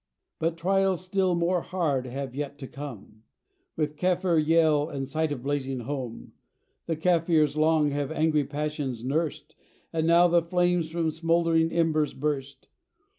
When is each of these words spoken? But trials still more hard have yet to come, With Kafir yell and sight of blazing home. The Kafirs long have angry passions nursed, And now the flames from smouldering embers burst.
But 0.39 0.57
trials 0.57 1.05
still 1.05 1.35
more 1.35 1.61
hard 1.61 2.07
have 2.07 2.33
yet 2.33 2.57
to 2.57 2.67
come, 2.67 3.21
With 3.75 3.97
Kafir 3.97 4.39
yell 4.39 4.89
and 4.89 5.07
sight 5.07 5.31
of 5.31 5.43
blazing 5.43 5.81
home. 5.81 6.33
The 6.87 6.95
Kafirs 6.95 7.55
long 7.55 7.91
have 7.91 8.11
angry 8.11 8.45
passions 8.45 9.03
nursed, 9.03 9.53
And 9.93 10.07
now 10.07 10.27
the 10.27 10.41
flames 10.41 10.89
from 10.89 11.11
smouldering 11.11 11.71
embers 11.71 12.15
burst. 12.15 12.67